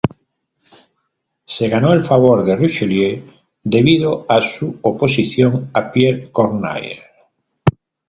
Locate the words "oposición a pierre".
4.81-6.31